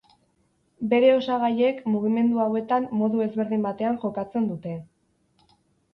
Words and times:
Bere 0.93 1.11
osagaiek, 1.17 1.83
mugimendu 1.95 2.41
hauetan 2.45 2.89
modu 3.03 3.23
ezberdin 3.29 3.67
batean 3.69 4.03
jokatzen 4.07 4.49
dute. 4.55 4.75